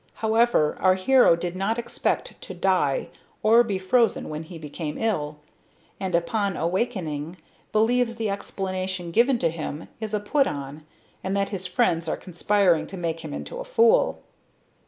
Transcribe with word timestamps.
However, 0.15 0.77
our 0.79 0.95
hero 0.95 1.35
did 1.35 1.55
not 1.55 1.77
expect 1.77 2.41
to 2.41 2.55
die 2.55 3.09
or 3.43 3.61
be 3.63 3.77
frozen 3.77 4.29
when 4.29 4.41
he 4.41 4.57
became 4.57 4.97
ill 4.97 5.37
and 5.99 6.15
upon 6.15 6.57
awakening 6.57 7.37
believes 7.71 8.15
the 8.15 8.27
explanation 8.27 9.11
given 9.11 9.37
to 9.37 9.51
him 9.51 9.89
is 9.99 10.15
a 10.15 10.19
put 10.19 10.47
on 10.47 10.83
and 11.23 11.37
that 11.37 11.49
his 11.49 11.67
friends 11.67 12.07
are 12.09 12.17
conspiring 12.17 12.87
to 12.87 12.97
make 12.97 13.19
him 13.19 13.31
into 13.31 13.59
a 13.59 13.63
fool. 13.63 14.23